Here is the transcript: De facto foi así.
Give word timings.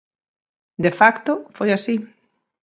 De 0.85 0.91
facto 0.99 1.33
foi 1.57 1.69
así. 1.73 1.95